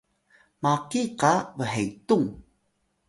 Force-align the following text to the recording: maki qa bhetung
maki 0.61 1.01
qa 1.19 1.33
bhetung 1.57 2.25